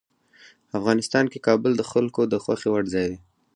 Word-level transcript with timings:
افغانستان 0.77 1.25
کې 1.31 1.39
کابل 1.47 1.71
د 1.77 1.83
خلکو 1.91 2.21
د 2.27 2.35
خوښې 2.43 2.69
وړ 2.71 2.83
ځای 2.93 3.05
دی. 3.11 3.19